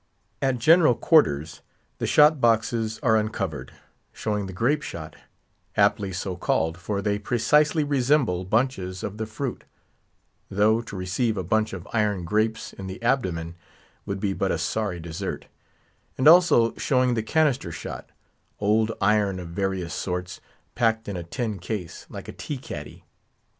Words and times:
At 0.41 0.57
general 0.57 0.95
quarters 0.95 1.61
the 1.99 2.07
shot 2.07 2.41
boxes 2.41 2.99
are 3.03 3.15
uncovered; 3.15 3.71
showing 4.11 4.47
the 4.47 4.51
grape 4.51 4.81
shot—aptly 4.81 6.11
so 6.11 6.35
called, 6.35 6.75
for 6.79 7.03
they 7.03 7.19
precisely 7.19 7.83
resemble 7.83 8.43
bunches 8.43 9.03
of 9.03 9.19
the 9.19 9.27
fruit; 9.27 9.63
though, 10.49 10.81
to 10.81 10.95
receive 10.95 11.37
a 11.37 11.43
bunch 11.43 11.71
of 11.71 11.87
iron 11.93 12.23
grapes 12.25 12.73
in 12.73 12.87
the 12.87 12.99
abdomen 13.03 13.53
would 14.07 14.19
be 14.19 14.33
but 14.33 14.49
a 14.51 14.57
sorry 14.57 14.99
dessert; 14.99 15.45
and 16.17 16.27
also 16.27 16.73
showing 16.77 17.13
the 17.13 17.21
canister 17.21 17.71
shot—old 17.71 18.91
iron 19.01 19.37
of 19.39 19.49
various 19.49 19.93
sorts, 19.93 20.41
packed 20.73 21.07
in 21.07 21.15
a 21.15 21.21
tin 21.21 21.59
case, 21.59 22.07
like 22.09 22.27
a 22.27 22.33
tea 22.33 22.57
caddy. 22.57 23.05